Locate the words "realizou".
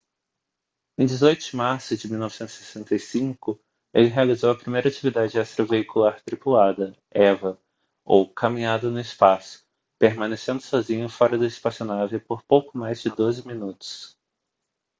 4.07-4.49